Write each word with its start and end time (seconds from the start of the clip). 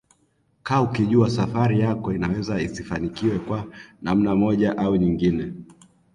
kaa 0.63 0.81
ukijua 0.81 1.29
safari 1.29 1.79
yako 1.79 2.13
inaweza 2.13 2.61
isifanikiwe 2.61 3.39
kwa 3.39 3.65
namna 4.01 4.35
moja 4.35 4.77
au 4.77 4.95
nyingine 4.95 5.53